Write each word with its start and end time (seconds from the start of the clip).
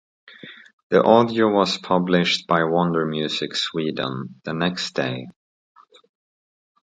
The 0.89 1.03
audio 1.03 1.49
was 1.51 1.77
published 1.77 2.47
by 2.47 2.63
Warner 2.63 3.05
Music 3.05 3.53
Sweden 3.55 4.41
the 4.43 4.51
next 4.53 4.95
day. 4.95 5.27